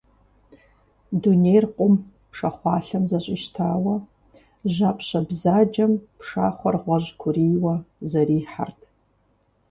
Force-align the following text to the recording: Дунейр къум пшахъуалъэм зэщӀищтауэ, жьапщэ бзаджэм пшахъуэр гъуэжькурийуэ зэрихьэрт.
Дунейр 1.21 1.65
къум 1.75 1.93
пшахъуалъэм 2.29 3.03
зэщӀищтауэ, 3.09 3.95
жьапщэ 4.73 5.19
бзаджэм 5.27 5.91
пшахъуэр 6.17 6.75
гъуэжькурийуэ 6.83 7.75
зэрихьэрт. 8.11 8.79